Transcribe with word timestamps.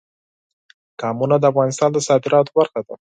قومونه 1.01 1.35
د 1.39 1.43
افغانستان 1.51 1.89
د 1.93 1.97
صادراتو 2.07 2.55
برخه 2.57 2.79
ده. 2.87 2.95